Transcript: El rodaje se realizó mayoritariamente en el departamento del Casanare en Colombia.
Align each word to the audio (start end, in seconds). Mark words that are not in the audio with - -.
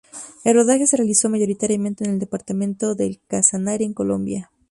El 0.43 0.55
rodaje 0.55 0.87
se 0.87 0.97
realizó 0.97 1.29
mayoritariamente 1.29 2.03
en 2.03 2.09
el 2.13 2.19
departamento 2.19 2.95
del 2.95 3.21
Casanare 3.27 3.85
en 3.85 3.93
Colombia. 3.93 4.49